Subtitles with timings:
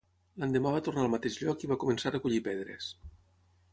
[0.43, 2.89] L'endemà va tornar al mateix lloc i va començar a recollir pedres.